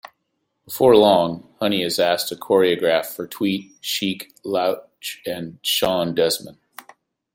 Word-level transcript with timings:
Before 0.65 0.95
long, 0.97 1.47
Honey 1.59 1.83
is 1.83 1.99
asked 1.99 2.29
to 2.29 2.35
choreograph 2.35 3.05
for 3.05 3.27
Tweet, 3.27 3.73
Sheek 3.81 4.33
Louch, 4.43 5.21
and 5.27 5.59
Shawn 5.61 6.15
Desman. 6.15 6.57